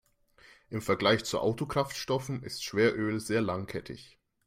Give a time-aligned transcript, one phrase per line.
[0.71, 4.17] Im Vergleich zu Autokraftstoffen ist Schweröl sehr langkettig.